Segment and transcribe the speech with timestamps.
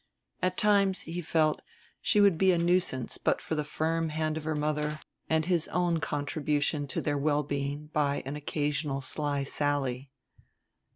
[0.41, 1.61] At times, he felt,
[2.01, 5.67] she would be a nuisance but for the firm hand of her mother and his
[5.67, 10.09] own contribution to their well being by an occasional sly sally.